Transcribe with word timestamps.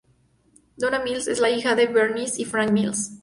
Donna 0.77 0.97
Mills 1.03 1.27
es 1.27 1.39
la 1.39 1.51
hija 1.51 1.75
de 1.75 1.85
Bernice 1.85 2.41
y 2.41 2.45
Frank 2.45 2.71
Mills. 2.71 3.19